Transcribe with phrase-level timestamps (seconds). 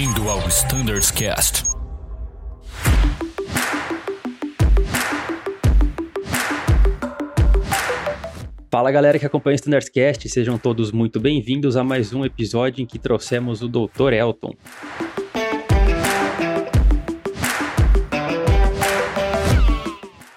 [0.00, 1.62] Bem-vindo ao Standards Cast.
[8.70, 12.82] Fala galera que acompanha o Standards Cast, sejam todos muito bem-vindos a mais um episódio
[12.82, 14.14] em que trouxemos o Dr.
[14.14, 14.54] Elton.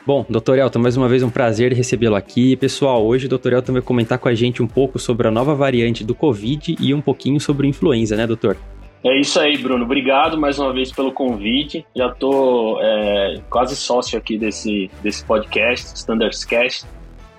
[0.05, 0.57] Bom, Dr.
[0.57, 2.57] Elton, mais uma vez um prazer recebê-lo aqui.
[2.57, 3.53] Pessoal, hoje o Dr.
[3.53, 6.93] Elton vai comentar com a gente um pouco sobre a nova variante do Covid e
[6.93, 8.57] um pouquinho sobre influenza, né, doutor?
[9.03, 9.83] É isso aí, Bruno.
[9.83, 11.85] Obrigado mais uma vez pelo convite.
[11.93, 16.85] Já estou é, quase sócio aqui desse, desse podcast, Standards Cast.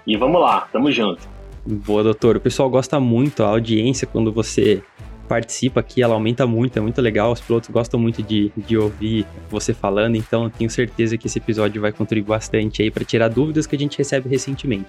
[0.06, 1.26] E vamos lá, tamo junto.
[1.64, 2.36] Boa, doutor.
[2.36, 4.82] O pessoal gosta muito, a audiência, quando você
[5.26, 7.32] participa aqui, ela aumenta muito, é muito legal.
[7.32, 11.80] Os pilotos gostam muito de, de ouvir você falando, então tenho certeza que esse episódio
[11.80, 14.86] vai contribuir bastante aí para tirar dúvidas que a gente recebe recentemente.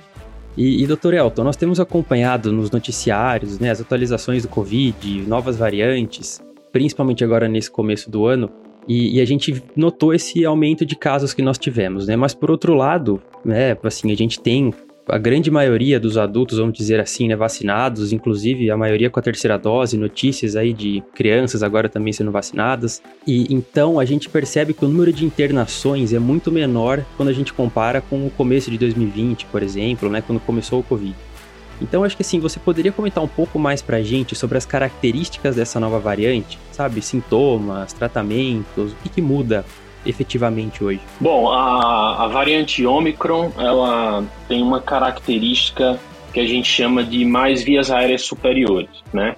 [0.58, 5.58] E, e doutor Elton, nós temos acompanhado nos noticiários né, as atualizações do Covid, novas
[5.58, 6.42] variantes,
[6.76, 8.49] principalmente agora nesse começo do ano,
[8.85, 12.18] e, e, a gente notou esse aumento de casos que nós tivemos, né?
[12.18, 14.73] Mas por outro lado, né, assim, a gente tem
[15.07, 19.23] a grande maioria dos adultos, vamos dizer assim, né, vacinados, inclusive a maioria com a
[19.23, 23.01] terceira dose, notícias aí de crianças agora também sendo vacinadas.
[23.26, 27.34] E então a gente percebe que o número de internações é muito menor quando a
[27.34, 31.15] gente compara com o começo de 2020, por exemplo, né, quando começou o Covid.
[31.81, 35.55] Então acho que assim, você poderia comentar um pouco mais pra gente sobre as características
[35.55, 37.01] dessa nova variante, sabe?
[37.01, 39.65] Sintomas, tratamentos, o que, que muda
[40.05, 41.01] efetivamente hoje?
[41.20, 45.99] Bom, a, a variante Omicron, ela tem uma característica
[46.31, 49.35] que a gente chama de mais vias aéreas superiores, né?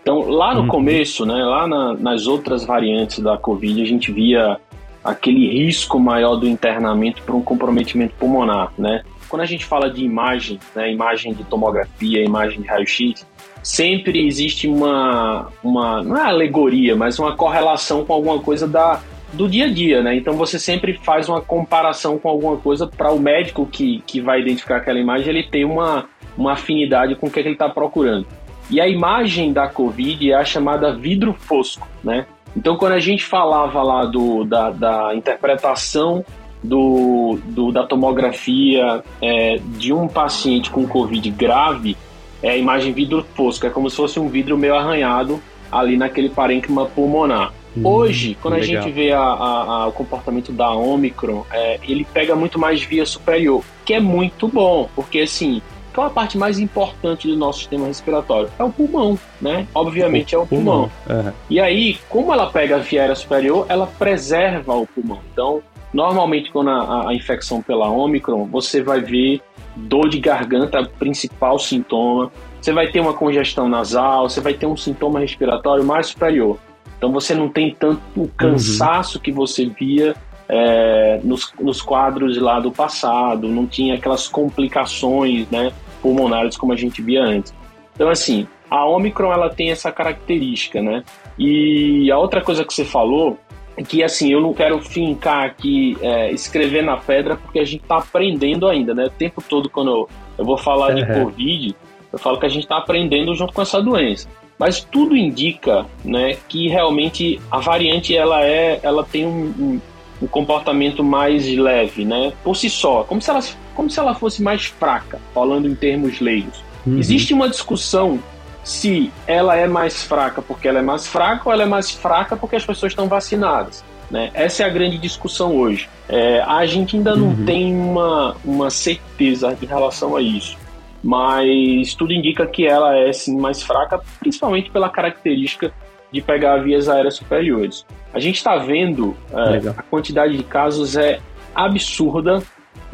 [0.00, 0.68] Então, lá no uhum.
[0.68, 4.56] começo, né, lá na, nas outras variantes da Covid, a gente via
[5.02, 9.02] aquele risco maior do internamento por um comprometimento pulmonar, né?
[9.28, 13.26] Quando a gente fala de imagem, né, imagem de tomografia, imagem de raio-x,
[13.62, 19.00] sempre existe uma, uma, não é alegoria, mas uma correlação com alguma coisa da,
[19.32, 20.14] do dia a dia, né?
[20.14, 24.40] Então você sempre faz uma comparação com alguma coisa para o médico que, que vai
[24.40, 27.68] identificar aquela imagem, ele ter uma, uma afinidade com o que, é que ele está
[27.68, 28.26] procurando.
[28.70, 32.26] E a imagem da Covid é a chamada vidro fosco, né?
[32.56, 36.24] Então quando a gente falava lá do, da, da interpretação
[36.62, 41.96] do, do, da tomografia é, de um paciente com Covid grave,
[42.42, 45.40] é a imagem vidro fosco, é como se fosse um vidro meio arranhado
[45.72, 47.52] ali naquele parênquima pulmonar.
[47.76, 48.68] Hum, Hoje, quando legal.
[48.68, 52.82] a gente vê a, a, a, o comportamento da Omicron, é, ele pega muito mais
[52.82, 55.60] via superior, que é muito bom, porque assim,
[55.96, 58.50] qual a parte mais importante do nosso sistema respiratório?
[58.58, 59.66] É o pulmão, né?
[59.74, 60.90] Obviamente é o pulmão.
[61.06, 61.24] pulmão.
[61.24, 61.32] Uhum.
[61.48, 65.20] E aí, como ela pega a via superior, ela preserva o pulmão.
[65.32, 65.62] Então,
[65.96, 69.40] normalmente, quando a, a infecção pela Omicron, você vai ver
[69.74, 72.30] dor de garganta, principal sintoma.
[72.60, 76.58] Você vai ter uma congestão nasal, você vai ter um sintoma respiratório mais superior.
[76.98, 78.30] Então você não tem tanto o uhum.
[78.36, 79.22] cansaço uhum.
[79.22, 80.14] que você via
[80.48, 86.76] é, nos, nos quadros lá do passado, não tinha aquelas complicações né, pulmonares como a
[86.76, 87.54] gente via antes.
[87.94, 91.02] Então, assim, a Omicron ela tem essa característica, né?
[91.38, 93.38] E a outra coisa que você falou
[93.82, 97.98] que, assim, eu não quero fincar aqui, é, escrever na pedra, porque a gente está
[97.98, 99.04] aprendendo ainda, né?
[99.06, 100.94] O tempo todo, quando eu, eu vou falar uhum.
[100.94, 101.76] de Covid,
[102.12, 104.28] eu falo que a gente está aprendendo junto com essa doença.
[104.58, 109.80] Mas tudo indica, né, que realmente a variante ela é, ela tem um, um,
[110.22, 113.40] um comportamento mais leve, né, por si só, como se ela,
[113.74, 116.64] como se ela fosse mais fraca, falando em termos leigos.
[116.86, 116.98] Uhum.
[116.98, 118.18] Existe uma discussão
[118.66, 122.36] se ela é mais fraca porque ela é mais fraca ou ela é mais fraca
[122.36, 123.84] porque as pessoas estão vacinadas.
[124.10, 124.30] Né?
[124.34, 125.88] Essa é a grande discussão hoje.
[126.08, 127.44] É, a gente ainda não uhum.
[127.44, 130.58] tem uma, uma certeza em relação a isso
[131.04, 135.72] mas tudo indica que ela é sim mais fraca, principalmente pela característica
[136.10, 137.86] de pegar vias aéreas superiores.
[138.12, 141.20] A gente está vendo é, a quantidade de casos é
[141.54, 142.42] absurda,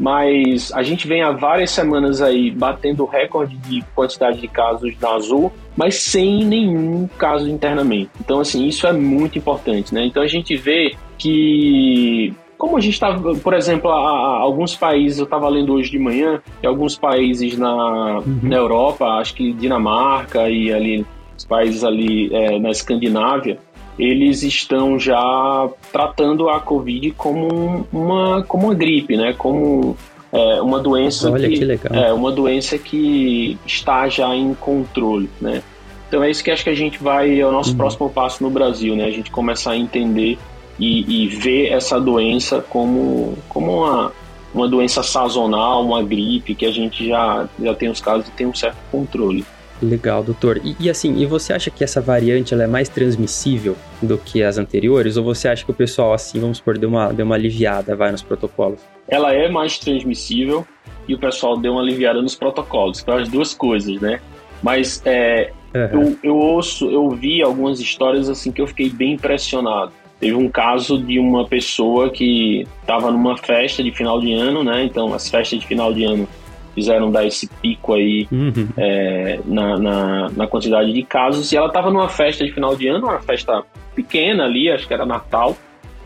[0.03, 5.13] mas a gente vem há várias semanas aí batendo recorde de quantidade de casos da
[5.13, 8.09] Azul, mas sem nenhum caso internamente.
[8.19, 10.05] Então, assim, isso é muito importante, né?
[10.05, 15.19] Então a gente vê que como a gente está, por exemplo, a, a, alguns países,
[15.19, 18.39] eu estava lendo hoje de manhã, que alguns países na, uhum.
[18.43, 21.05] na Europa, acho que Dinamarca e ali
[21.37, 23.57] os países ali é, na Escandinávia,
[23.97, 29.33] eles estão já tratando a Covid como uma, como uma gripe, né?
[29.33, 29.95] Como
[30.31, 31.93] é, uma doença Olha, que, que legal.
[31.93, 35.61] é uma doença que está já em controle, né?
[36.07, 37.77] Então é isso que acho que a gente vai é o nosso uhum.
[37.77, 39.05] próximo passo no Brasil, né?
[39.05, 40.37] A gente começar a entender
[40.79, 44.11] e, e ver essa doença como, como uma,
[44.53, 48.47] uma doença sazonal, uma gripe, que a gente já, já tem os casos e tem
[48.47, 49.45] um certo controle.
[49.81, 50.61] Legal, doutor.
[50.63, 54.43] E, e, assim, e você acha que essa variante ela é mais transmissível do que
[54.43, 55.17] as anteriores?
[55.17, 58.11] Ou você acha que o pessoal, assim, vamos supor, deu uma, deu uma aliviada, vai,
[58.11, 58.79] nos protocolos?
[59.07, 60.65] Ela é mais transmissível
[61.07, 64.21] e o pessoal deu uma aliviada nos protocolos, para as duas coisas, né?
[64.61, 66.01] Mas é, uhum.
[66.01, 69.91] eu, eu ouço, eu vi algumas histórias assim que eu fiquei bem impressionado.
[70.19, 74.85] Teve um caso de uma pessoa que estava numa festa de final de ano, né?
[74.85, 76.29] Então, as festas de final de ano
[76.73, 78.69] fizeram dar esse pico aí uhum.
[78.77, 81.51] é, na, na, na, quantidade de casos.
[81.51, 83.63] E ela estava numa festa de final de ano, uma festa
[83.95, 85.55] pequena ali, acho que era Natal.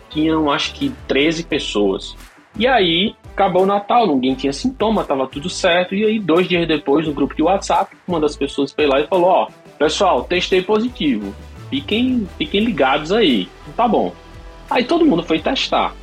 [0.09, 2.15] Tinham, acho que, 13 pessoas.
[2.57, 5.93] E aí, acabou o Natal, ninguém tinha sintoma, tava tudo certo.
[5.93, 9.07] E aí, dois dias depois, no grupo de WhatsApp, uma das pessoas foi lá e
[9.07, 9.47] falou: Ó,
[9.77, 11.33] pessoal, testei positivo.
[11.69, 13.47] Fiquem, fiquem ligados aí.
[13.75, 14.13] Tá bom.
[14.69, 15.93] Aí todo mundo foi testar.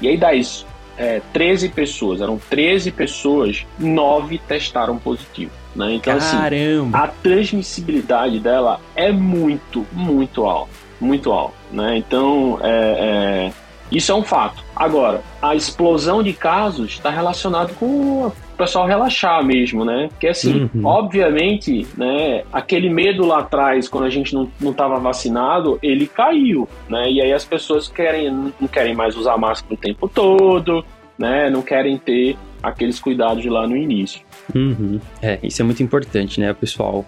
[0.00, 0.64] E aí, das
[0.96, 5.52] é, 13 pessoas, eram 13 pessoas, 9 testaram positivo.
[5.74, 5.94] Né?
[5.94, 6.98] Então, assim, Caramba.
[6.98, 10.72] assim, a transmissibilidade dela é muito, muito alta.
[11.00, 11.54] Muito alta.
[11.72, 11.98] Né?
[11.98, 13.52] Então, é, é,
[13.90, 14.62] isso é um fato.
[14.74, 20.08] Agora, a explosão de casos está relacionado com o pessoal relaxar mesmo, né?
[20.08, 20.86] Porque assim, uhum.
[20.86, 27.10] obviamente, né, aquele medo lá atrás, quando a gente não estava vacinado, ele caiu, né?
[27.10, 30.84] E aí as pessoas querem, não querem mais usar máscara o tempo todo,
[31.18, 31.50] né?
[31.50, 34.20] Não querem ter aqueles cuidados de lá no início.
[34.54, 35.00] Uhum.
[35.20, 37.04] É, isso é muito importante, né, pessoal?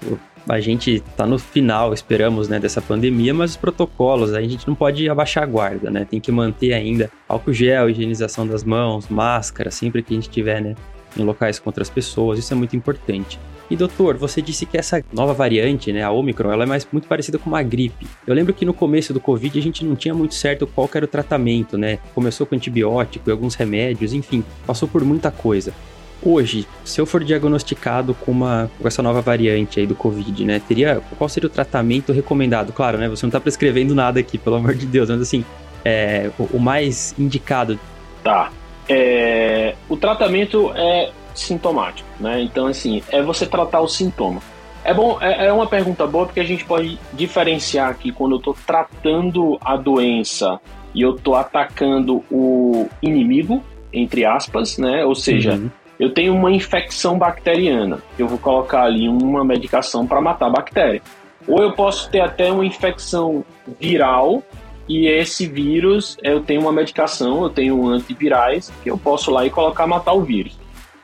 [0.48, 4.76] a gente tá no final, esperamos, né, dessa pandemia, mas os protocolos, a gente não
[4.76, 6.06] pode abaixar a guarda, né?
[6.08, 10.62] Tem que manter ainda álcool gel, higienização das mãos, máscara, sempre que a gente estiver,
[10.62, 10.76] né,
[11.16, 13.38] em locais com outras pessoas, isso é muito importante.
[13.68, 17.08] E doutor, você disse que essa nova variante, né, a Omicron, ela é mais muito
[17.08, 18.06] parecida com uma gripe.
[18.26, 21.04] Eu lembro que no começo do Covid a gente não tinha muito certo qual era
[21.04, 21.98] o tratamento, né?
[22.14, 25.74] Começou com antibiótico e alguns remédios, enfim, passou por muita coisa.
[26.22, 30.60] Hoje, se eu for diagnosticado com, uma, com essa nova variante aí do Covid, né?
[30.60, 32.72] Teria, qual seria o tratamento recomendado?
[32.72, 33.08] Claro, né?
[33.08, 35.44] Você não está prescrevendo nada aqui, pelo amor de Deus, mas assim,
[35.84, 37.78] é, o, o mais indicado.
[38.22, 38.50] Tá.
[38.88, 42.40] É, o tratamento é sintomático, né?
[42.42, 44.40] Então, assim, é você tratar o sintoma.
[44.84, 48.38] É bom, é, é uma pergunta boa porque a gente pode diferenciar aqui quando eu
[48.38, 50.60] estou tratando a doença
[50.94, 53.62] e eu estou atacando o inimigo,
[53.92, 55.04] entre aspas, né?
[55.04, 60.20] Ou seja, uhum eu tenho uma infecção bacteriana, eu vou colocar ali uma medicação para
[60.20, 61.02] matar a bactéria.
[61.48, 63.44] Ou eu posso ter até uma infecção
[63.80, 64.42] viral
[64.88, 69.50] e esse vírus, eu tenho uma medicação, eu tenho antivirais que eu posso lá e
[69.50, 70.58] colocar matar o vírus.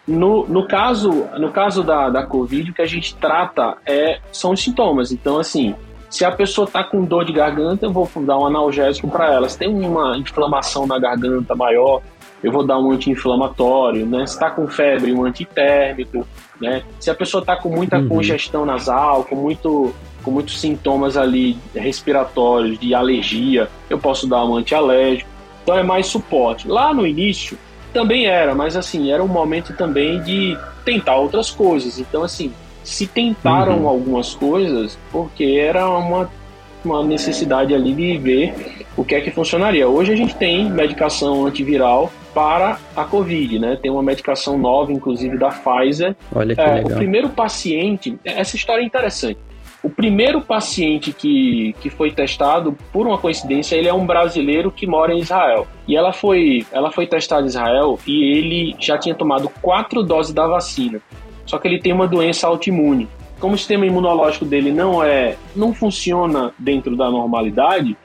[0.06, 4.52] No, no caso, no caso da, da Covid, o que a gente trata é, são
[4.52, 5.12] os sintomas.
[5.12, 5.74] Então, assim,
[6.10, 9.48] se a pessoa está com dor de garganta, eu vou dar um analgésico para ela.
[9.48, 12.02] Se tem uma inflamação na garganta maior,
[12.42, 14.26] eu vou dar um anti-inflamatório, né?
[14.26, 16.26] Se está com febre, um antitérmico,
[16.60, 16.82] né?
[16.98, 18.08] Se a pessoa está com muita uhum.
[18.08, 24.56] congestão nasal, com muito com muitos sintomas ali respiratórios, de alergia, eu posso dar um
[24.56, 25.28] antialérgico.
[25.62, 26.66] Então é mais suporte.
[26.66, 27.58] Lá no início
[27.92, 31.98] também era, mas assim, era um momento também de tentar outras coisas.
[31.98, 32.52] Então assim,
[32.82, 33.88] se tentaram uhum.
[33.88, 36.30] algumas coisas porque era uma
[36.84, 39.88] uma necessidade ali de ver o que é que funcionaria.
[39.88, 43.78] Hoje a gente tem medicação antiviral para a Covid, né?
[43.80, 46.16] Tem uma medicação nova, inclusive da Pfizer.
[46.34, 46.92] Olha que é, legal.
[46.92, 49.38] O primeiro paciente, essa história é interessante.
[49.82, 54.86] O primeiro paciente que, que foi testado, por uma coincidência, ele é um brasileiro que
[54.86, 55.66] mora em Israel.
[55.88, 60.32] E ela foi, ela foi testada em Israel e ele já tinha tomado quatro doses
[60.32, 61.00] da vacina.
[61.44, 63.08] Só que ele tem uma doença autoimune
[63.42, 67.96] como o sistema imunológico dele não é, não funciona dentro da normalidade,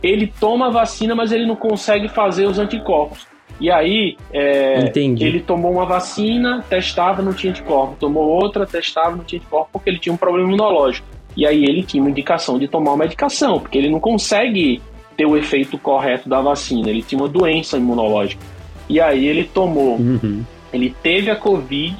[0.00, 3.26] ele toma a vacina, mas ele não consegue fazer os anticorpos.
[3.60, 7.94] E aí, é, ele tomou uma vacina, testava, não tinha anticorpo.
[8.00, 11.06] Tomou outra, testava, não tinha anticorpo, porque ele tinha um problema imunológico.
[11.36, 14.80] E aí ele tinha uma indicação de tomar uma medicação, porque ele não consegue
[15.16, 16.88] ter o efeito correto da vacina.
[16.88, 18.42] Ele tinha uma doença imunológica.
[18.88, 20.42] E aí ele tomou, uhum.
[20.72, 21.96] ele teve a Covid,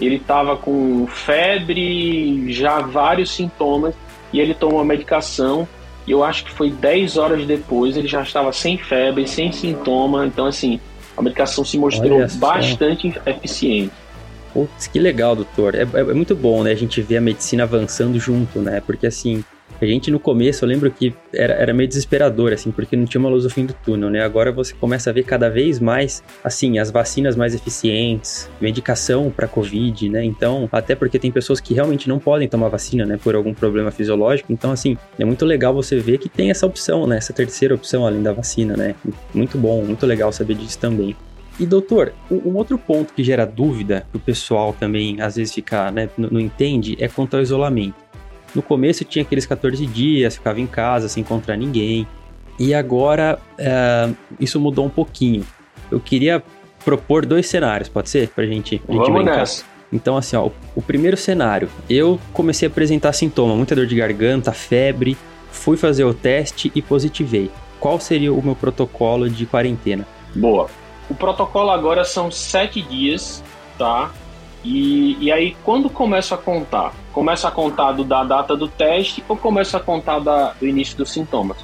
[0.00, 3.94] ele estava com febre, já vários sintomas,
[4.32, 5.68] e ele tomou a medicação.
[6.06, 10.26] E eu acho que foi 10 horas depois, ele já estava sem febre, sem sintoma.
[10.26, 10.80] Então, assim,
[11.16, 13.92] a medicação se mostrou bastante eficiente.
[14.52, 15.74] Putz, que legal, doutor.
[15.74, 16.70] É, é, é, muito bom, né?
[16.70, 18.80] A gente ver a medicina avançando junto, né?
[18.80, 19.44] Porque, assim,
[19.80, 23.20] a gente no começo, eu lembro que era, era meio desesperador, assim, porque não tinha
[23.20, 24.22] uma luz no fim do túnel, né?
[24.22, 29.46] Agora você começa a ver cada vez mais, assim, as vacinas mais eficientes, medicação para
[29.46, 30.24] Covid, né?
[30.24, 33.90] Então, até porque tem pessoas que realmente não podem tomar vacina, né, por algum problema
[33.90, 34.52] fisiológico.
[34.52, 37.18] Então, assim, é muito legal você ver que tem essa opção, né?
[37.18, 38.94] Essa terceira opção além da vacina, né?
[39.34, 41.14] Muito bom, muito legal saber disso também.
[41.58, 45.90] E doutor, um outro ponto que gera dúvida, que o pessoal também às vezes fica,
[45.90, 47.94] né, não entende, é quanto ao isolamento.
[48.54, 52.06] No começo tinha aqueles 14 dias, ficava em casa sem encontrar ninguém.
[52.58, 54.10] E agora é,
[54.40, 55.44] isso mudou um pouquinho.
[55.90, 56.42] Eu queria
[56.84, 58.28] propor dois cenários, pode ser?
[58.28, 59.38] Pra gente, pra gente Vamos brincar.
[59.38, 59.64] Nessa.
[59.92, 64.52] Então, assim, ó, o primeiro cenário, eu comecei a apresentar sintoma, muita dor de garganta,
[64.52, 65.16] febre,
[65.50, 67.50] fui fazer o teste e positivei.
[67.78, 70.06] Qual seria o meu protocolo de quarentena?
[70.34, 70.68] Boa.
[71.08, 73.42] O protocolo agora são sete dias,
[73.78, 74.10] tá?
[74.66, 76.92] E, e aí, quando começa a contar?
[77.12, 80.98] Começa a contar do, da data do teste ou começa a contar da, do início
[80.98, 81.56] dos sintomas?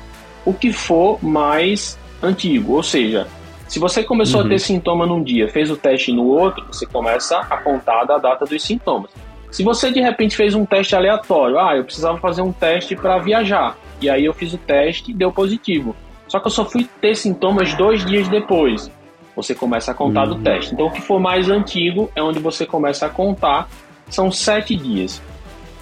[0.46, 3.26] O que for mais antigo, ou seja,
[3.66, 4.46] se você começou uhum.
[4.46, 8.18] a ter sintoma num dia, fez o teste no outro, você começa a contar da
[8.18, 9.10] data dos sintomas.
[9.50, 13.18] Se você de repente fez um teste aleatório, ah, eu precisava fazer um teste para
[13.18, 15.96] viajar, e aí eu fiz o teste e deu positivo.
[16.28, 18.88] Só que eu só fui ter sintomas dois dias depois.
[19.34, 20.36] Você começa a contar uhum.
[20.36, 20.74] do teste.
[20.74, 23.68] Então, o que for mais antigo é onde você começa a contar.
[24.08, 25.22] São sete dias.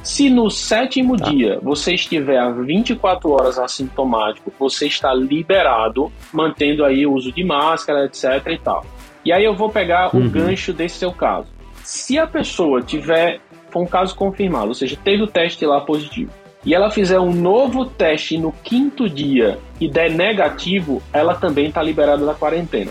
[0.02, 1.28] Se no sétimo tá.
[1.28, 7.44] dia você estiver a 24 horas assintomático, você está liberado, mantendo aí o uso de
[7.44, 8.86] máscara, etc e tal.
[9.24, 10.26] E aí eu vou pegar uhum.
[10.26, 11.48] o gancho desse seu caso.
[11.84, 13.40] Se a pessoa tiver,
[13.70, 16.30] for um caso confirmado, ou seja, teve o teste lá positivo,
[16.64, 21.82] e ela fizer um novo teste no quinto dia e der negativo, ela também está
[21.82, 22.90] liberada da quarentena.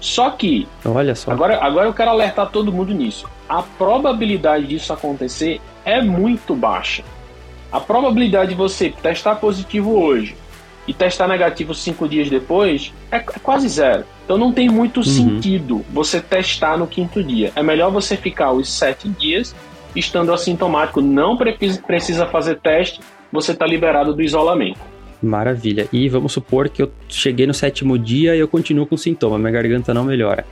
[0.00, 1.30] Só que, olha só.
[1.30, 3.28] Agora, agora eu quero alertar todo mundo nisso.
[3.48, 7.02] A probabilidade disso acontecer é muito baixa.
[7.70, 10.36] A probabilidade de você testar positivo hoje
[10.86, 14.04] e testar negativo cinco dias depois é, é quase zero.
[14.24, 15.04] Então não tem muito uhum.
[15.04, 17.52] sentido você testar no quinto dia.
[17.56, 19.54] É melhor você ficar os sete dias
[19.94, 23.00] estando assintomático, não precisa fazer teste,
[23.32, 24.80] você está liberado do isolamento.
[25.22, 25.88] Maravilha.
[25.92, 29.52] E vamos supor que eu cheguei no sétimo dia e eu continuo com sintoma, minha
[29.52, 30.44] garganta não melhora.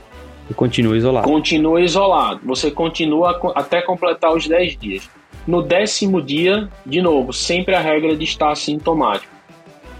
[0.48, 1.28] E continuo isolado.
[1.28, 2.40] Continua isolado.
[2.44, 5.10] Você continua até completar os 10 dias.
[5.46, 9.32] No décimo dia, de novo, sempre a regra de estar assintomático.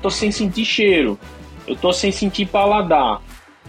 [0.01, 1.19] Tô sem sentir cheiro,
[1.67, 3.23] eu tô sem sentir paladar.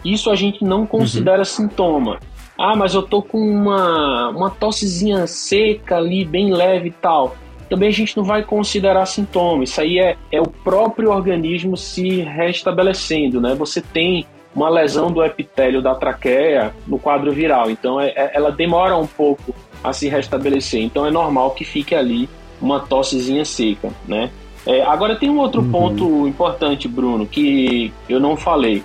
[0.03, 1.45] Isso a gente não considera uhum.
[1.45, 2.19] sintoma.
[2.57, 7.35] Ah, mas eu tô com uma, uma tossezinha seca ali, bem leve e tal.
[7.69, 9.63] Também a gente não vai considerar sintoma.
[9.63, 13.55] Isso aí é, é o próprio organismo se restabelecendo, né?
[13.55, 17.69] Você tem uma lesão do epitélio da traqueia no quadro viral.
[17.69, 19.53] Então, é, é, ela demora um pouco
[19.83, 20.81] a se restabelecer.
[20.81, 22.29] Então, é normal que fique ali
[22.61, 24.31] uma tossezinha seca, né?
[24.65, 25.71] É, agora, tem um outro uhum.
[25.71, 28.81] ponto importante, Bruno, que eu não falei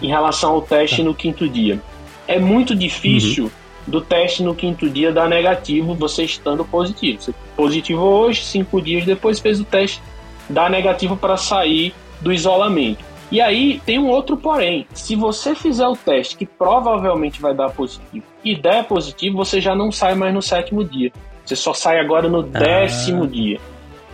[0.00, 1.02] em relação ao teste tá.
[1.02, 1.80] no quinto dia.
[2.26, 3.50] É muito difícil uhum.
[3.90, 7.20] Do teste no quinto dia dar negativo você estando positivo.
[7.20, 10.00] Você positivo hoje, cinco dias depois fez o teste,
[10.48, 13.04] dá negativo para sair do isolamento.
[13.30, 14.86] E aí tem um outro porém.
[14.92, 19.74] Se você fizer o teste que provavelmente vai dar positivo e der positivo, você já
[19.74, 21.12] não sai mais no sétimo dia.
[21.44, 22.42] Você só sai agora no ah.
[22.42, 23.60] décimo dia.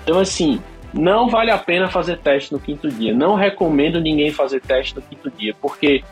[0.03, 0.61] Então, assim,
[0.93, 3.15] não vale a pena fazer teste no quinto dia.
[3.15, 6.03] Não recomendo ninguém fazer teste no quinto dia, porque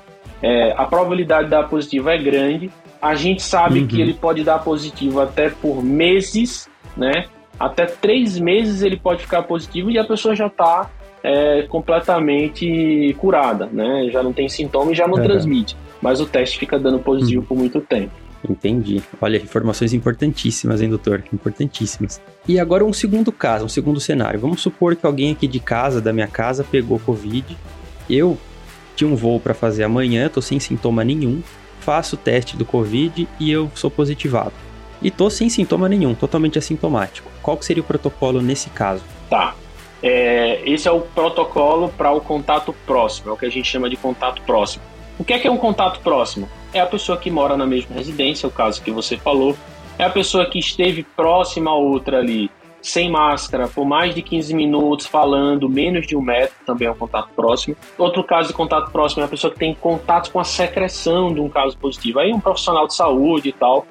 [0.45, 2.71] é, a probabilidade de dar positivo é grande.
[3.01, 3.87] A gente sabe uhum.
[3.87, 7.25] que ele pode dar positivo até por meses, né?
[7.59, 10.91] Até três meses ele pode ficar positivo e a pessoa já está
[11.23, 14.11] é, completamente curada, né?
[14.13, 15.79] Já não tem sintoma e já não transmite.
[16.03, 17.47] Mas o teste fica dando positivo uhum.
[17.47, 18.13] por muito tempo.
[18.47, 19.03] Entendi.
[19.23, 21.25] Olha, informações importantíssimas, hein, doutor?
[21.33, 22.21] Importantíssimas.
[22.47, 24.39] E agora um segundo caso, um segundo cenário.
[24.39, 27.57] Vamos supor que alguém aqui de casa, da minha casa, pegou Covid.
[28.11, 28.37] Eu
[28.95, 31.43] tinha um voo para fazer amanhã, tô sem sintoma nenhum,
[31.81, 34.53] faço o teste do Covid e eu sou positivado.
[35.03, 37.31] E tô sem sintoma nenhum, totalmente assintomático.
[37.43, 39.03] Qual que seria o protocolo nesse caso?
[39.29, 39.55] Tá.
[40.03, 43.89] É, esse é o protocolo para o contato próximo, é o que a gente chama
[43.89, 44.85] de contato próximo.
[45.19, 46.49] O que é que é um contato próximo?
[46.73, 49.57] É a pessoa que mora na mesma residência, o caso que você falou,
[49.99, 52.51] é a pessoa que esteve próxima a outra ali,
[52.85, 56.95] sem máscara, por mais de 15 minutos, falando menos de um metro, também é um
[56.95, 57.75] contato próximo.
[57.97, 61.41] Outro caso de contato próximo é a pessoa que tem contato com a secreção de
[61.41, 62.19] um caso positivo.
[62.19, 63.87] Aí um profissional de saúde e tal.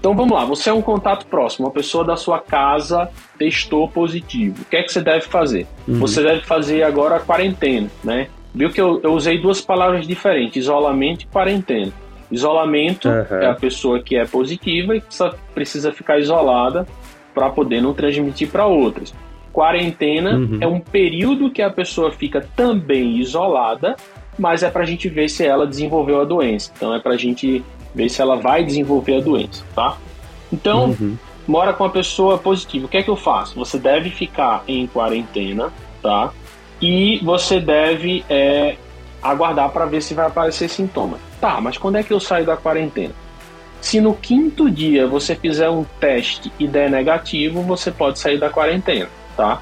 [0.00, 4.62] Então vamos lá, você é um contato próximo, uma pessoa da sua casa testou positivo.
[4.62, 5.66] O que é que você deve fazer?
[5.86, 5.98] Uhum.
[5.98, 8.28] Você deve fazer agora a quarentena, né?
[8.54, 11.92] Viu que eu, eu usei duas palavras diferentes, isolamento e quarentena.
[12.30, 13.38] Isolamento uhum.
[13.38, 16.86] é a pessoa que é positiva e precisa, precisa ficar isolada
[17.34, 19.14] para poder não transmitir para outras.
[19.52, 20.58] Quarentena uhum.
[20.60, 23.96] é um período que a pessoa fica também isolada,
[24.38, 26.72] mas é para a gente ver se ela desenvolveu a doença.
[26.76, 29.96] Então é para a gente ver se ela vai desenvolver a doença, tá?
[30.52, 31.16] Então, uhum.
[31.46, 32.86] mora com a pessoa positiva.
[32.86, 33.54] O que é que eu faço?
[33.56, 36.32] Você deve ficar em quarentena, tá?
[36.80, 38.76] E você deve é,
[39.22, 41.20] aguardar para ver se vai aparecer sintomas.
[41.40, 43.14] Tá, mas quando é que eu saio da quarentena?
[43.80, 48.50] Se no quinto dia você fizer um teste e der negativo, você pode sair da
[48.50, 49.60] quarentena, tá?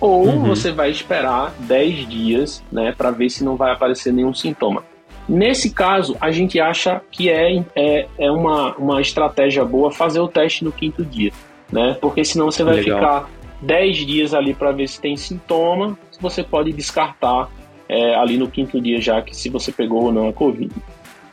[0.00, 0.44] Ou uhum.
[0.44, 4.84] você vai esperar 10 dias, né, para ver se não vai aparecer nenhum sintoma.
[5.28, 10.28] Nesse caso, a gente acha que é, é, é uma, uma estratégia boa fazer o
[10.28, 11.32] teste no quinto dia,
[11.70, 11.96] né?
[12.00, 12.98] Porque senão você vai Legal.
[12.98, 17.50] ficar 10 dias ali para ver se tem sintoma, você pode descartar
[17.88, 20.72] é, ali no quinto dia já que se você pegou ou não a Covid.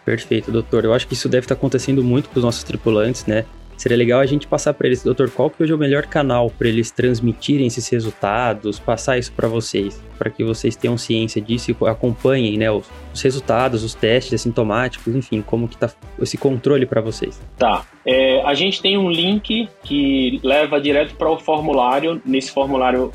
[0.05, 0.85] Perfeito, doutor.
[0.85, 3.43] Eu acho que isso deve estar acontecendo muito com os nossos tripulantes, né?
[3.77, 6.49] Seria legal a gente passar para eles, doutor, qual que hoje é o melhor canal
[6.49, 11.71] para eles transmitirem esses resultados, passar isso para vocês, para que vocês tenham ciência disso
[11.71, 16.85] e acompanhem, né, os, os resultados, os testes assintomáticos, enfim, como que tá esse controle
[16.85, 17.41] para vocês.
[17.57, 17.85] Tá.
[18.05, 22.21] É, a gente tem um link que leva direto para o formulário.
[22.25, 23.11] Nesse formulário,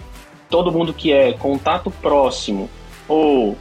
[0.50, 2.68] todo mundo que é contato próximo
[3.08, 3.56] ou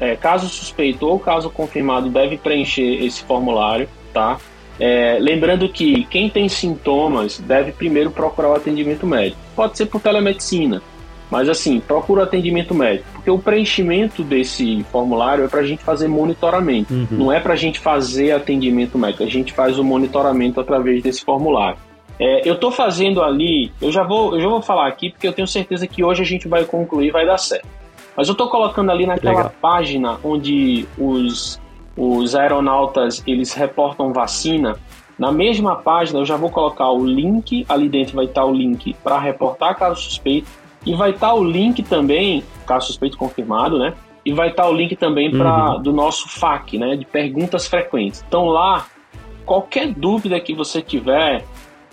[0.00, 4.38] é, caso suspeito ou caso confirmado deve preencher esse formulário, tá?
[4.80, 9.38] É, lembrando que quem tem sintomas deve primeiro procurar o atendimento médico.
[9.54, 10.82] Pode ser por telemedicina,
[11.30, 15.82] mas assim, procura o atendimento médico, porque o preenchimento desse formulário é para a gente
[15.82, 17.06] fazer monitoramento, uhum.
[17.10, 21.24] não é para a gente fazer atendimento médico, a gente faz o monitoramento através desse
[21.24, 21.78] formulário.
[22.18, 25.32] É, eu estou fazendo ali, eu já, vou, eu já vou falar aqui, porque eu
[25.32, 27.66] tenho certeza que hoje a gente vai concluir e vai dar certo.
[28.16, 29.52] Mas eu estou colocando ali naquela Legal.
[29.60, 31.60] página onde os,
[31.96, 34.76] os aeronautas eles reportam vacina.
[35.18, 38.94] Na mesma página eu já vou colocar o link, ali dentro vai estar o link
[39.02, 40.48] para reportar caso suspeito
[40.84, 43.94] e vai estar o link também, caso suspeito confirmado, né?
[44.24, 45.82] E vai estar o link também para uhum.
[45.82, 48.24] do nosso FAQ, né, de perguntas frequentes.
[48.26, 48.86] Então lá,
[49.44, 51.44] qualquer dúvida que você tiver,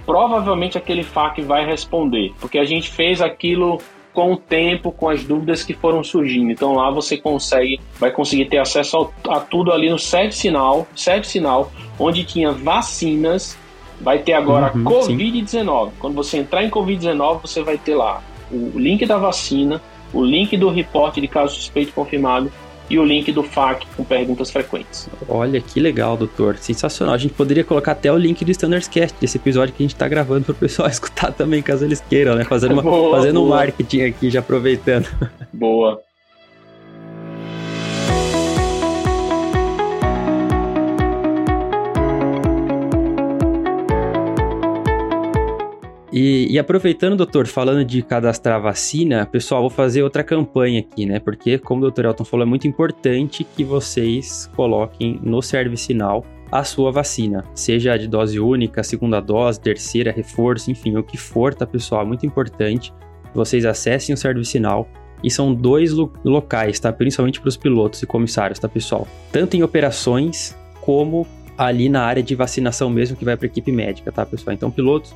[0.06, 3.80] provavelmente aquele FAQ vai responder, porque a gente fez aquilo
[4.20, 6.52] com o tempo, com as dúvidas que foram surgindo.
[6.52, 10.86] Então lá você consegue, vai conseguir ter acesso ao, a tudo ali no site sinal,
[10.94, 13.58] site sinal, onde tinha vacinas,
[14.02, 15.92] vai ter agora uhum, Covid-19.
[16.00, 18.22] Quando você entrar em Covid-19, você vai ter lá
[18.52, 19.82] o link da vacina,
[20.14, 22.52] o link do reporte de caso suspeito confirmado
[22.90, 25.10] e o link do FAQ com perguntas frequentes.
[25.28, 26.58] Olha que legal, doutor.
[26.58, 27.14] Sensacional.
[27.14, 29.96] A gente poderia colocar até o link do Standards Cast, desse episódio que a gente
[29.96, 32.44] está gravando para o pessoal escutar também, caso eles queiram, né?
[32.44, 33.46] Fazendo, uma, boa, fazendo boa.
[33.46, 35.08] um marketing aqui, já aproveitando.
[35.54, 36.02] Boa.
[46.12, 51.20] E, e, aproveitando, doutor, falando de cadastrar vacina, pessoal, vou fazer outra campanha aqui, né?
[51.20, 56.64] Porque, como o doutor Elton falou, é muito importante que vocês coloquem no Sinal a
[56.64, 61.66] sua vacina, seja de dose única, segunda dose, terceira, reforço, enfim, o que for, tá,
[61.68, 62.02] pessoal?
[62.02, 64.90] É muito importante que vocês acessem o Sinal.
[65.22, 66.94] E são dois lo locais, tá?
[66.94, 69.06] Principalmente para os pilotos e comissários, tá, pessoal?
[69.32, 73.70] Tanto em operações como ali na área de vacinação mesmo que vai para a equipe
[73.70, 74.54] médica, tá, pessoal?
[74.54, 75.14] Então, pilotos,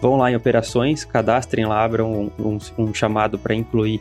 [0.00, 4.00] vão lá em operações, cadastrem lá, abram um, um, um chamado para incluir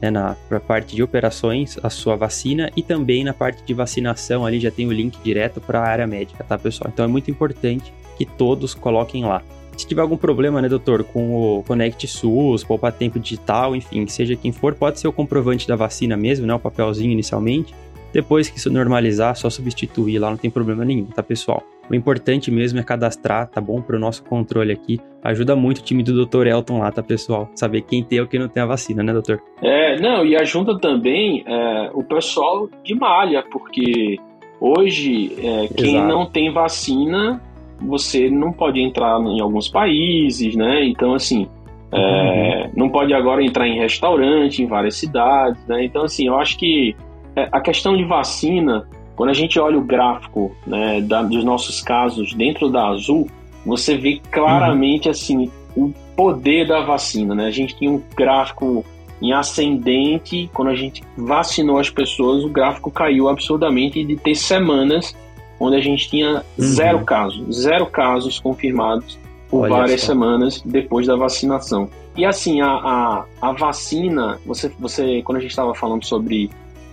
[0.00, 4.60] né, na parte de operações a sua vacina e também na parte de vacinação ali
[4.60, 6.90] já tem o link direto para a área médica, tá pessoal?
[6.92, 9.42] Então é muito importante que todos coloquem lá.
[9.76, 14.34] Se tiver algum problema, né, doutor, com o Connect SUS, poupar tempo digital, enfim, seja
[14.34, 17.74] quem for, pode ser o comprovante da vacina mesmo, né, o papelzinho inicialmente.
[18.10, 21.62] Depois que isso normalizar, só substituir lá, não tem problema nenhum, tá, pessoal?
[21.90, 23.80] O importante mesmo é cadastrar, tá bom?
[23.80, 24.98] Para o nosso controle aqui.
[25.22, 26.46] Ajuda muito o time do Dr.
[26.46, 27.48] Elton lá, tá, pessoal?
[27.54, 29.42] Saber quem tem ou quem não tem a vacina, né, doutor?
[29.62, 34.18] É, não, e ajuda também é, o pessoal de malha, porque
[34.60, 36.08] hoje é, quem Exato.
[36.08, 37.40] não tem vacina,
[37.80, 40.84] você não pode entrar em alguns países, né?
[40.84, 41.48] Então, assim,
[41.92, 42.70] é, uhum.
[42.76, 45.84] não pode agora entrar em restaurante em várias cidades, né?
[45.84, 46.96] Então, assim, eu acho que
[47.36, 51.80] é, a questão de vacina quando a gente olha o gráfico né, da, dos nossos
[51.80, 53.26] casos dentro da Azul,
[53.64, 55.10] você vê claramente uhum.
[55.10, 57.34] assim o poder da vacina.
[57.34, 57.46] Né?
[57.46, 58.84] A gente tinha um gráfico
[59.20, 65.16] em ascendente, quando a gente vacinou as pessoas, o gráfico caiu absurdamente de ter semanas
[65.58, 66.42] onde a gente tinha uhum.
[66.58, 70.08] zero casos, zero casos confirmados por Olha várias só.
[70.08, 71.88] semanas depois da vacinação.
[72.16, 76.50] E assim, a, a, a vacina, você, você, quando a gente estava falando sobre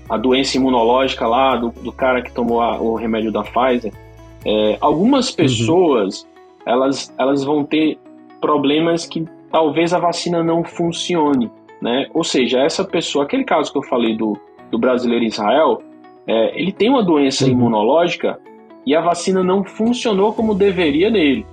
[0.09, 3.93] a doença imunológica lá do, do cara que tomou a, o remédio da Pfizer,
[4.45, 5.35] é, algumas uhum.
[5.35, 6.27] pessoas uhum.
[6.65, 7.97] elas, elas vão ter
[8.41, 11.49] problemas que talvez a vacina não funcione,
[11.81, 12.07] né?
[12.13, 14.37] Ou seja, essa pessoa, aquele caso que eu falei do,
[14.69, 15.81] do brasileiro Israel,
[16.27, 17.51] é, ele tem uma doença uhum.
[17.51, 18.39] imunológica
[18.85, 21.45] e a vacina não funcionou como deveria nele.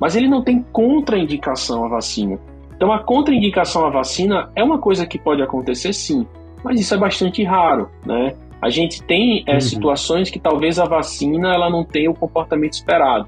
[0.00, 2.38] Mas ele não tem contraindicação à vacina.
[2.74, 6.26] Então a contraindicação à vacina é uma coisa que pode acontecer sim
[6.62, 8.34] mas isso é bastante raro, né?
[8.60, 9.60] a gente tem é, uhum.
[9.60, 13.26] situações que talvez a vacina ela não tenha o comportamento esperado,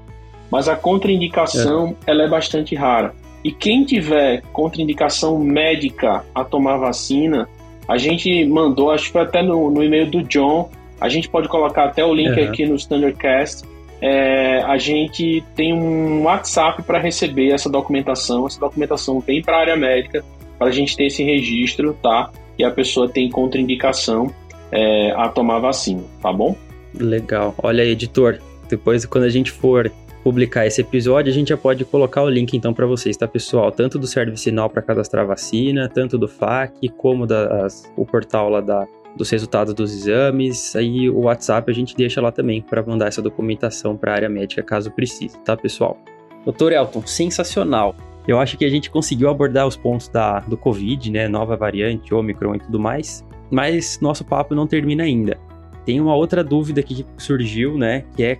[0.51, 2.11] mas a contraindicação é.
[2.11, 3.15] ela é bastante rara.
[3.43, 7.49] E quem tiver contraindicação médica a tomar vacina,
[7.87, 10.69] a gente mandou, acho que foi até no, no e-mail do John,
[11.01, 12.47] a gente pode colocar até o link uhum.
[12.47, 13.67] aqui no Standardcast.
[13.99, 18.45] É, a gente tem um WhatsApp para receber essa documentação.
[18.45, 20.23] Essa documentação vem para a área médica
[20.57, 22.29] para a gente ter esse registro, tá?
[22.57, 24.33] E a pessoa tem contraindicação
[24.71, 26.55] é, a tomar vacina, tá bom?
[26.93, 27.55] Legal.
[27.61, 28.39] Olha aí, editor.
[28.69, 29.91] Depois, quando a gente for
[30.23, 33.71] publicar esse episódio, a gente já pode colocar o link então para vocês, tá, pessoal?
[33.71, 38.61] Tanto do Service Sinal para cadastrar vacina, tanto do FAC, como das, o portal lá
[38.61, 38.87] da,
[39.17, 40.75] dos resultados dos exames.
[40.75, 44.29] Aí o WhatsApp a gente deixa lá também para mandar essa documentação para a área
[44.29, 45.97] médica caso precise, tá, pessoal?
[46.45, 47.95] Doutor Elton, sensacional.
[48.27, 51.27] Eu acho que a gente conseguiu abordar os pontos da, do Covid, né?
[51.27, 53.25] Nova variante, Omicron e tudo mais.
[53.51, 55.37] Mas nosso papo não termina ainda.
[55.85, 58.05] Tem uma outra dúvida que surgiu, né?
[58.15, 58.37] Que é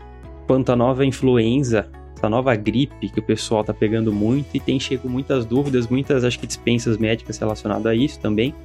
[0.47, 4.79] quanto à nova influenza, essa nova gripe que o pessoal tá pegando muito e tem
[4.79, 8.55] chego muitas dúvidas, muitas acho que dispensas médicas relacionadas a isso também.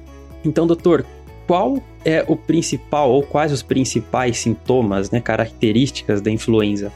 [0.45, 1.05] Então, doutor,
[1.45, 6.91] qual é o principal ou quais os principais sintomas, né, características da influenza?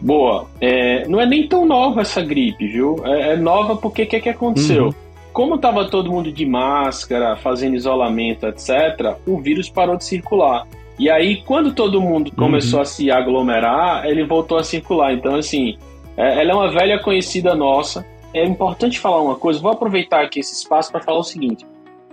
[0.00, 0.46] Boa.
[0.60, 2.96] É, não é nem tão nova essa gripe, viu?
[3.04, 4.86] É, é nova porque o que, que aconteceu?
[4.86, 4.94] Uhum.
[5.32, 10.66] Como estava todo mundo de máscara, fazendo isolamento, etc., o vírus parou de circular.
[10.98, 12.82] E aí, quando todo mundo começou uhum.
[12.82, 15.12] a se aglomerar, ele voltou a circular.
[15.14, 15.76] Então, assim,
[16.16, 18.04] é, ela é uma velha conhecida nossa.
[18.34, 21.64] É importante falar uma coisa, vou aproveitar aqui esse espaço para falar o seguinte.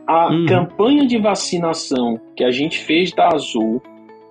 [0.05, 0.45] A uhum.
[0.45, 3.81] campanha de vacinação que a gente fez da Azul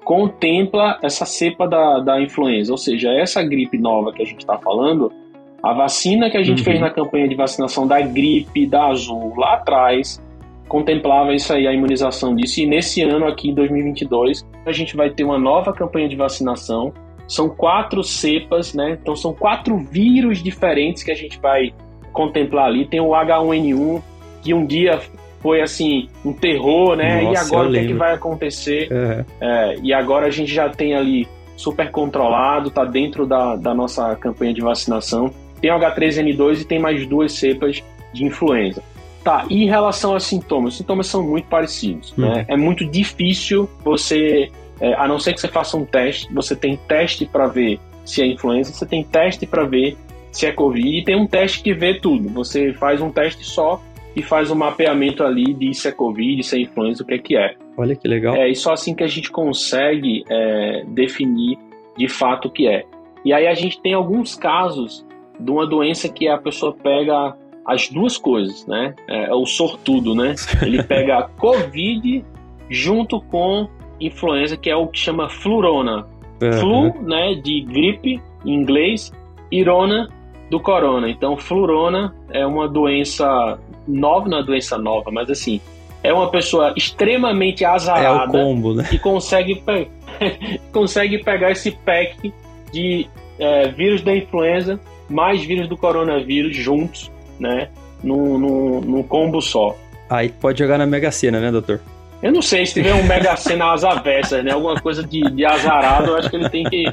[0.06, 4.56] contempla essa cepa da, da influenza, ou seja, essa gripe nova que a gente está
[4.56, 5.12] falando,
[5.60, 6.64] a vacina que a gente uhum.
[6.64, 10.22] fez na campanha de vacinação da gripe da Azul lá atrás,
[10.68, 12.60] contemplava isso aí, a imunização disso.
[12.60, 16.92] E nesse ano aqui, em 2022, a gente vai ter uma nova campanha de vacinação.
[17.26, 18.96] São quatro cepas, né?
[19.02, 21.74] Então são quatro vírus diferentes que a gente vai
[22.12, 22.86] contemplar ali.
[22.86, 24.00] Tem o H1N1,
[24.40, 25.00] que um dia
[25.46, 27.22] foi assim, um terror, né?
[27.22, 28.88] Nossa, e agora o que, é que vai acontecer?
[28.90, 29.24] Uhum.
[29.40, 34.16] É, e agora a gente já tem ali super controlado, tá dentro da, da nossa
[34.16, 35.32] campanha de vacinação.
[35.60, 37.80] Tem o H3N2 e tem mais duas cepas
[38.12, 38.82] de influenza.
[39.22, 40.72] Tá, e em relação aos sintomas?
[40.72, 42.22] Os sintomas são muito parecidos, hum.
[42.22, 42.44] né?
[42.48, 46.76] É muito difícil você, é, a não ser que você faça um teste, você tem
[46.88, 49.96] teste para ver se é influenza, você tem teste para ver
[50.32, 52.28] se é Covid e tem um teste que vê tudo.
[52.30, 53.80] Você faz um teste só
[54.16, 57.18] e faz um mapeamento ali de se é Covid, se é influenza, o que é
[57.18, 57.54] que é.
[57.76, 58.34] Olha que legal.
[58.34, 61.58] É, e só assim que a gente consegue é, definir
[61.96, 62.84] de fato o que é.
[63.22, 65.06] E aí a gente tem alguns casos
[65.38, 68.94] de uma doença que a pessoa pega as duas coisas, né?
[69.06, 70.34] É, é o sortudo, né?
[70.62, 72.24] Ele pega a Covid
[72.70, 73.68] junto com
[74.00, 76.06] influenza, que é o que chama flurona.
[76.42, 76.52] Uhum.
[76.52, 79.12] Flu, né, de gripe em inglês,
[79.50, 80.08] irona
[80.50, 81.08] do corona.
[81.08, 85.60] Então, flurona é uma doença nova, não é doença nova, mas assim,
[86.02, 88.86] é uma pessoa extremamente azarada é combo, né?
[88.88, 89.88] que consegue, pe
[90.72, 92.32] consegue pegar esse pack
[92.72, 97.68] de é, vírus da influenza mais vírus do coronavírus juntos né?
[98.02, 99.76] Num, num, num combo só.
[100.08, 101.80] Aí pode jogar na Mega Sena, né, doutor?
[102.22, 104.52] Eu não sei se tiver um Mega Sena asa avessas, né?
[104.52, 106.86] Alguma coisa de, de azarado, eu acho que ele tem que,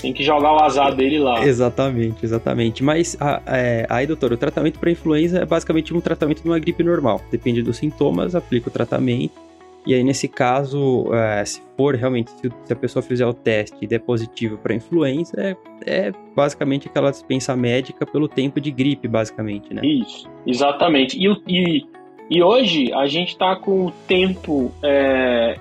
[0.00, 1.44] tem que jogar o azar dele lá.
[1.44, 2.82] Exatamente, exatamente.
[2.82, 6.82] Mas é, aí, doutor, o tratamento para influenza é basicamente um tratamento de uma gripe
[6.82, 7.20] normal.
[7.30, 9.50] Depende dos sintomas, aplica o tratamento
[9.86, 12.30] e aí, nesse caso, é, se for realmente,
[12.64, 17.10] se a pessoa fizer o teste e der positivo para influenza, é, é, basicamente aquela
[17.10, 19.80] dispensa médica pelo tempo de gripe, basicamente, né?
[19.82, 21.18] Isso, exatamente.
[21.18, 21.86] E, e,
[22.28, 25.58] e hoje a gente está com o tempo é,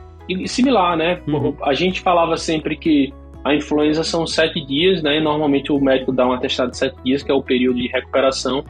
[0.47, 1.21] similar, né?
[1.25, 1.55] Uhum.
[1.63, 5.19] A gente falava sempre que a influenza são sete dias, né?
[5.19, 8.63] Normalmente o médico dá um atestado de sete dias, que é o período de recuperação.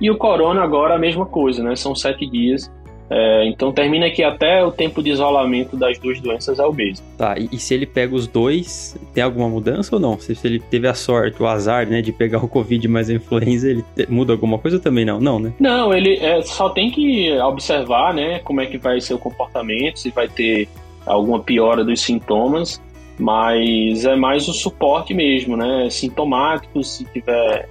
[0.00, 1.76] E o corona agora a mesma coisa, né?
[1.76, 2.70] São sete dias.
[3.12, 7.04] É, então termina que até o tempo de isolamento das duas doenças é o mesmo.
[7.18, 10.16] Tá, e, e, se ele pega os dois, tem alguma mudança ou não?
[10.16, 13.14] Se, se ele teve a sorte, o azar, né, de pegar o Covid mais a
[13.14, 15.18] influenza, ele te, muda alguma coisa ou também não?
[15.18, 15.52] Não, né?
[15.58, 19.98] Não, ele é, só tem que observar, né, como é que vai ser o comportamento,
[19.98, 20.68] se vai ter
[21.04, 22.80] alguma piora dos sintomas,
[23.20, 27.68] mas é mais o suporte mesmo, né, sintomático, se tiver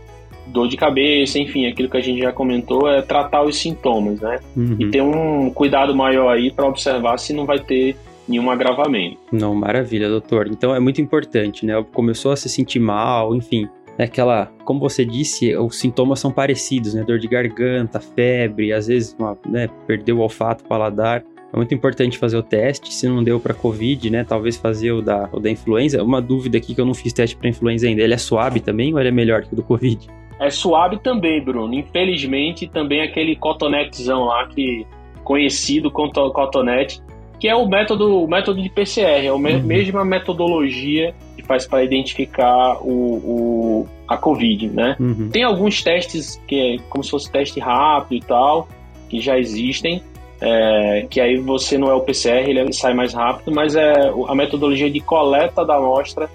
[0.48, 4.40] dor de cabeça, enfim, aquilo que a gente já comentou é tratar os sintomas, né?
[4.56, 4.78] Uhum.
[4.80, 7.96] E ter um cuidado maior aí para observar se não vai ter
[8.28, 9.18] nenhum agravamento.
[9.32, 10.48] Não, maravilha, doutor.
[10.48, 11.84] Então é muito importante, né?
[11.94, 13.68] Começou a se sentir mal, enfim,
[14.00, 17.04] é aquela, como você disse, os sintomas são parecidos, né?
[17.04, 21.24] Dor de garganta, febre, às vezes uma, né, perdeu o olfato, paladar.
[21.52, 22.94] É muito importante fazer o teste.
[22.94, 24.24] Se não deu para Covid, né?
[24.24, 26.04] Talvez fazer o da, o da influenza.
[26.04, 28.02] Uma dúvida aqui que eu não fiz teste para influenza ainda.
[28.02, 30.08] Ele é suave também ou ele é melhor que o do Covid?
[30.40, 31.74] É suave também, Bruno.
[31.74, 34.86] Infelizmente, também aquele cotonetzão lá que
[35.24, 37.02] conhecido como cotonete,
[37.40, 39.40] que é o método, o método de PCR, é a uhum.
[39.40, 44.96] mesma metodologia que faz para identificar o, o, a Covid, né?
[45.00, 45.30] Uhum.
[45.30, 48.68] Tem alguns testes que é como se fosse teste rápido e tal,
[49.10, 50.02] que já existem,
[50.42, 53.94] é, que aí você não é o PCR, ele sai mais rápido, mas é
[54.28, 56.30] a metodologia de coleta da amostra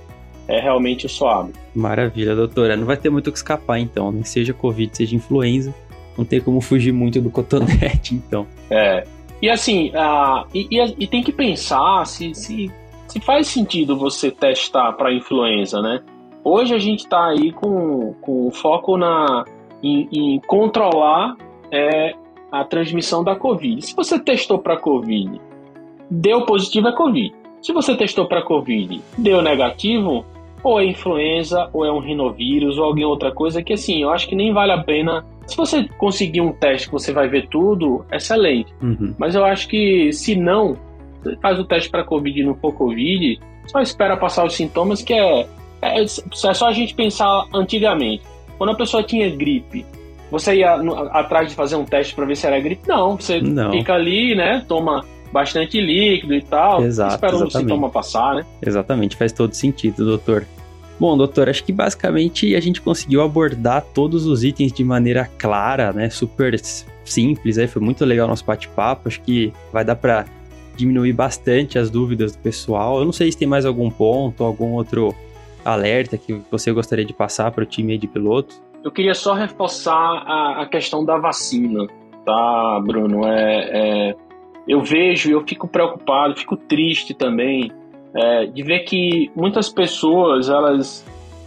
[0.46, 1.52] é realmente o SWAB.
[1.74, 2.76] Maravilha, doutora.
[2.76, 4.22] Não vai ter muito o que escapar, então, né?
[4.24, 5.74] Seja Covid, seja influenza,
[6.18, 8.46] não tem como fugir muito do cotonete, então.
[8.70, 9.04] É.
[9.40, 12.70] E assim, uh, e, e, e, tem que pensar se, se,
[13.08, 16.02] se faz sentido você testar para influenza, né?
[16.42, 19.44] Hoje a gente está aí com, com foco na,
[19.82, 21.36] em, em controlar
[21.70, 22.14] é,
[22.60, 23.84] a transmissão da Covid.
[23.84, 25.40] Se você testou para Covid,
[26.08, 27.34] deu positivo é Covid.
[27.60, 30.24] Se você testou para Covid, deu negativo,
[30.62, 34.28] ou é influenza, ou é um rinovírus, ou alguma outra coisa que assim, eu acho
[34.28, 35.26] que nem vale a pena.
[35.46, 38.72] Se você conseguir um teste que você vai ver tudo, excelente.
[38.80, 39.14] Uhum.
[39.18, 40.76] Mas eu acho que se não,
[41.22, 45.02] você faz o teste para Covid e não for Covid, só espera passar os sintomas,
[45.02, 45.46] que é,
[45.82, 48.22] é, é só a gente pensar antigamente.
[48.56, 49.84] Quando a pessoa tinha gripe,
[50.34, 52.88] você ia no, atrás de fazer um teste para ver se era gripe?
[52.88, 53.70] Não, você não.
[53.70, 54.64] fica ali, né?
[54.66, 56.84] Toma bastante líquido e tal.
[56.84, 58.44] Exato, espera o sintoma passar, né?
[58.60, 60.44] Exatamente, faz todo sentido, doutor.
[60.98, 65.92] Bom, doutor, acho que basicamente a gente conseguiu abordar todos os itens de maneira clara,
[65.92, 66.10] né?
[66.10, 66.60] Super
[67.04, 69.08] simples, aí foi muito legal o nosso bate-papo.
[69.08, 70.24] Acho que vai dar para
[70.76, 72.98] diminuir bastante as dúvidas do pessoal.
[72.98, 75.14] Eu não sei se tem mais algum ponto, algum outro
[75.64, 78.60] alerta que você gostaria de passar para o time de pilotos.
[78.84, 81.86] Eu queria só reforçar a, a questão da vacina,
[82.24, 83.26] tá, Bruno?
[83.26, 84.14] É, é,
[84.68, 87.72] eu vejo, eu fico preocupado, fico triste também
[88.14, 91.02] é, de ver que muitas pessoas elas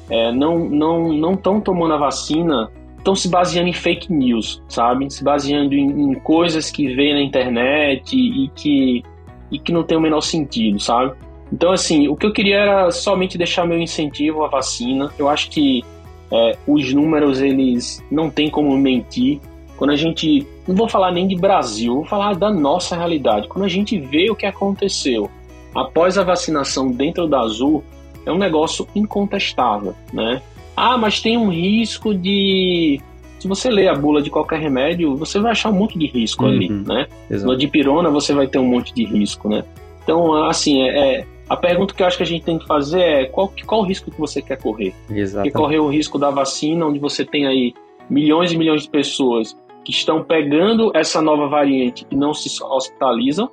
[0.10, 5.08] é, não não não estão tomando a vacina, estão se baseando em fake news, sabe?
[5.13, 9.04] Se baseando em, em coisas que vêm na internet e, e que
[9.52, 11.13] e que não tem o menor sentido, sabe?
[11.54, 15.10] Então, assim, o que eu queria era somente deixar meu incentivo à vacina.
[15.17, 15.82] Eu acho que
[16.31, 19.39] é, os números, eles não tem como mentir.
[19.77, 23.47] Quando a gente, não vou falar nem de Brasil, vou falar da nossa realidade.
[23.47, 25.29] Quando a gente vê o que aconteceu
[25.73, 27.83] após a vacinação dentro da Azul,
[28.25, 30.41] é um negócio incontestável, né?
[30.75, 32.99] Ah, mas tem um risco de
[33.39, 36.43] se você ler a bula de qualquer remédio, você vai achar um monte de risco
[36.43, 37.07] uhum, ali, né?
[37.29, 37.51] Exato.
[37.51, 39.63] No dipirona você vai ter um monte de risco, né?
[40.03, 43.01] Então, assim, é, é a pergunta que eu acho que a gente tem que fazer
[43.01, 44.93] é qual, qual o risco que você quer correr?
[45.10, 45.51] Exatamente.
[45.51, 47.73] Quer correr o risco da vacina, onde você tem aí
[48.10, 53.49] milhões e milhões de pessoas que estão pegando essa nova variante e não se hospitalizam?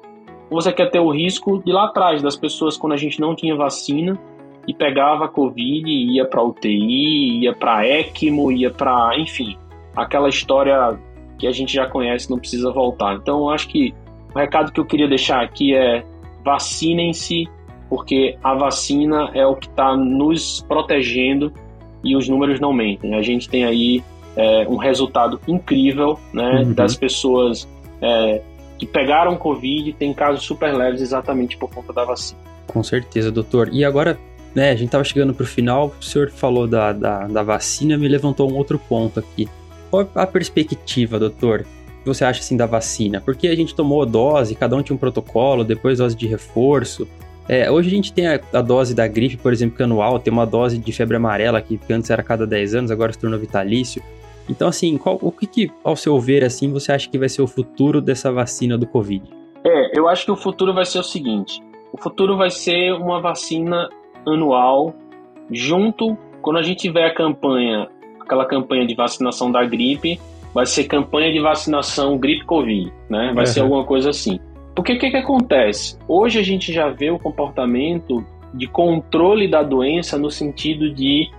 [0.50, 3.34] Ou você quer ter o risco de lá atrás, das pessoas quando a gente não
[3.34, 4.18] tinha vacina
[4.66, 9.56] e pegava a Covid e ia para UTI, ia para ECMO, ia para, enfim,
[9.94, 10.98] aquela história
[11.38, 13.14] que a gente já conhece, não precisa voltar.
[13.14, 13.94] Então, eu acho que
[14.34, 16.04] o recado que eu queria deixar aqui é
[16.44, 17.48] vacinem-se,
[17.88, 21.52] porque a vacina é o que está nos protegendo
[22.02, 23.14] e os números não mentem.
[23.14, 24.02] A gente tem aí
[24.36, 26.72] é, um resultado incrível né, uhum.
[26.72, 27.68] das pessoas
[28.00, 28.42] é,
[28.78, 32.40] que pegaram Covid, tem casos super leves exatamente por conta da vacina.
[32.66, 33.70] Com certeza, doutor.
[33.72, 34.18] E agora,
[34.54, 37.96] né, a gente estava chegando para o final, o senhor falou da, da, da vacina,
[37.96, 39.48] me levantou um outro ponto aqui.
[39.90, 41.64] Qual a perspectiva, doutor?
[42.04, 43.20] que você acha assim da vacina?
[43.20, 47.08] Porque a gente tomou dose, cada um tinha um protocolo, depois dose de reforço.
[47.48, 50.18] É, hoje a gente tem a, a, dose da gripe, por exemplo, que é anual,
[50.18, 53.18] tem uma dose de febre amarela que antes era a cada 10 anos, agora se
[53.18, 54.02] tornou vitalício.
[54.48, 57.42] Então, assim, qual, o que, que, ao seu ver, assim, você acha que vai ser
[57.42, 59.24] o futuro dessa vacina do Covid?
[59.64, 63.20] É, eu acho que o futuro vai ser o seguinte: o futuro vai ser uma
[63.20, 63.88] vacina
[64.26, 64.94] anual,
[65.50, 67.88] junto, quando a gente tiver a campanha,
[68.20, 70.20] aquela campanha de vacinação da gripe,
[70.52, 73.32] vai ser campanha de vacinação gripe-Covid, né?
[73.34, 73.46] Vai uhum.
[73.46, 74.38] ser alguma coisa assim.
[74.74, 75.96] Porque o que, que acontece?
[76.08, 81.30] Hoje a gente já vê o comportamento de controle da doença no sentido de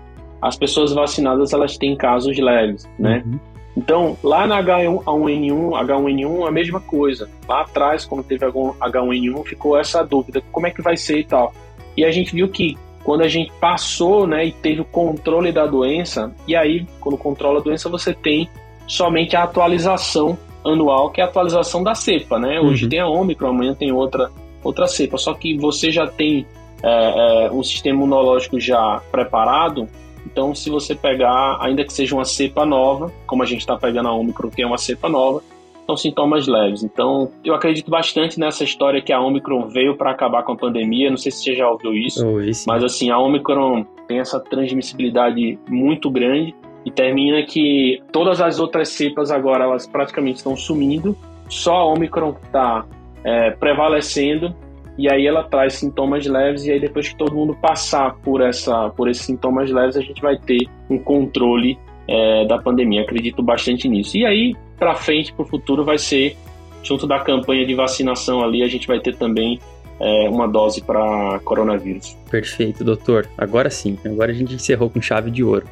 [0.41, 3.23] as pessoas vacinadas elas têm casos leves, né?
[3.25, 3.39] Uhum.
[3.77, 7.29] Então, lá na H1N1, H1N1 a mesma coisa.
[7.47, 11.53] Lá atrás, quando teve H1N1, ficou essa dúvida, como é que vai ser e tal.
[11.97, 15.67] E a gente viu que quando a gente passou, né, e teve o controle da
[15.67, 18.49] doença, e aí, quando controla a doença, você tem
[18.87, 22.59] somente a atualização anual, que é a atualização da cepa, né?
[22.59, 22.89] Hoje uhum.
[22.89, 24.31] tem a Omicron, amanhã tem outra,
[24.63, 25.17] outra cepa.
[25.17, 26.45] Só que você já tem
[26.83, 29.87] é, é, um sistema imunológico já preparado.
[30.25, 34.09] Então, se você pegar, ainda que seja uma cepa nova, como a gente está pegando
[34.09, 35.41] a Omicron, que é uma cepa nova,
[35.85, 36.83] são sintomas leves.
[36.83, 41.11] Então, eu acredito bastante nessa história que a Omicron veio para acabar com a pandemia.
[41.11, 45.59] Não sei se você já ouviu isso, oh, mas assim, a Omicron tem essa transmissibilidade
[45.69, 51.17] muito grande e termina que todas as outras cepas agora elas praticamente estão sumindo,
[51.49, 52.85] só a Omicron está
[53.23, 54.55] é, prevalecendo
[54.97, 58.89] e aí ela traz sintomas leves e aí depois que todo mundo passar por essa
[58.89, 63.01] por esses sintomas leves a gente vai ter um controle é, da pandemia.
[63.01, 64.15] Acredito bastante nisso.
[64.15, 66.37] E aí para frente para o futuro vai ser
[66.83, 69.59] junto da campanha de vacinação ali a gente vai ter também
[69.99, 72.17] é, uma dose para coronavírus.
[72.29, 73.27] Perfeito, doutor.
[73.37, 75.65] Agora sim, agora a gente encerrou com chave de ouro.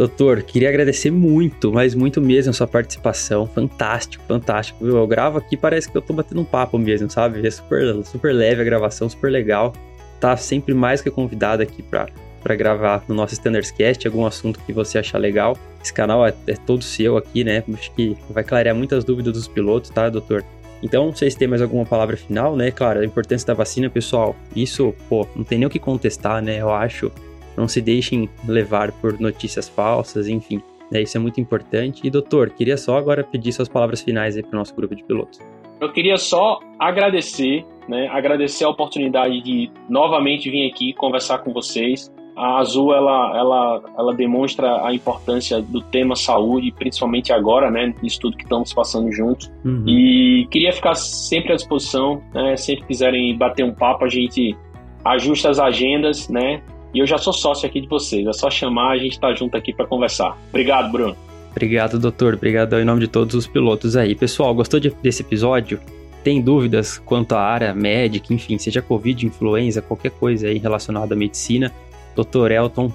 [0.00, 3.46] Doutor, queria agradecer muito, mas muito mesmo a sua participação.
[3.46, 4.86] Fantástico, fantástico.
[4.86, 7.46] Eu gravo aqui, parece que eu tô batendo um papo mesmo, sabe?
[7.46, 9.74] É super, super leve a gravação, super legal.
[10.18, 12.08] Tá sempre mais que convidado aqui para
[12.42, 15.54] para gravar no nosso Standards Cast algum assunto que você achar legal.
[15.84, 17.62] Esse canal é, é, todo seu aqui, né?
[17.74, 20.42] Acho que vai clarear muitas dúvidas dos pilotos, tá, doutor?
[20.82, 22.70] Então, se tem mais alguma palavra final, né?
[22.70, 26.58] Claro, a importância da vacina, pessoal, isso, pô, não tem nem o que contestar, né?
[26.58, 27.12] Eu acho
[27.56, 30.62] não se deixem levar por notícias falsas, enfim.
[30.90, 32.00] Né, isso é muito importante.
[32.04, 35.04] E, doutor, queria só agora pedir suas palavras finais aí para o nosso grupo de
[35.04, 35.38] pilotos.
[35.80, 42.12] Eu queria só agradecer, né, agradecer a oportunidade de novamente vir aqui conversar com vocês.
[42.36, 48.20] A Azul, ela, ela, ela demonstra a importância do tema saúde, principalmente agora, né, nisso
[48.20, 49.50] tudo que estamos passando juntos.
[49.64, 49.84] Uhum.
[49.86, 54.56] E queria ficar sempre à disposição, né, sempre quiserem bater um papo, a gente
[55.04, 56.62] ajusta as agendas, né,
[56.94, 58.26] e eu já sou sócio aqui de vocês.
[58.26, 60.36] É só chamar, a gente tá junto aqui para conversar.
[60.48, 61.16] Obrigado, Bruno.
[61.50, 62.34] Obrigado, doutor.
[62.34, 64.14] Obrigado em nome de todos os pilotos aí.
[64.14, 65.80] Pessoal, gostou de, desse episódio?
[66.22, 71.16] Tem dúvidas quanto à área médica, enfim, seja Covid, influenza, qualquer coisa aí relacionada à
[71.16, 71.72] medicina?
[72.14, 72.92] Doutor Elton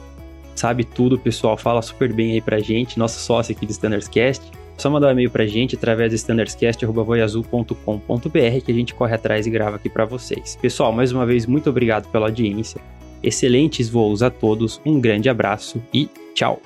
[0.55, 1.57] sabe tudo, pessoal.
[1.57, 4.51] Fala super bem aí pra gente, nosso sócio aqui do Standardscast.
[4.77, 9.49] Só mandar um e-mail pra gente através do standardscast.voiazul.com.br que a gente corre atrás e
[9.49, 10.57] grava aqui para vocês.
[10.61, 12.81] Pessoal, mais uma vez, muito obrigado pela audiência.
[13.25, 16.61] Excelentes voos a todos, um grande abraço e tchau!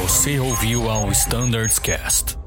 [0.00, 2.41] Você ouviu ao Standards Cast.